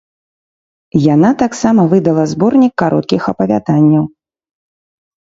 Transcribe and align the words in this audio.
Яна 1.13 1.29
таксама 1.41 1.85
выдала 1.91 2.23
зборнік 2.31 2.73
кароткіх 2.83 3.21
апавяданняў. 3.33 4.05